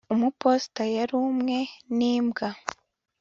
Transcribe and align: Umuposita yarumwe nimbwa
Umuposita 0.13 0.81
yarumwe 0.95 1.57
nimbwa 1.97 2.47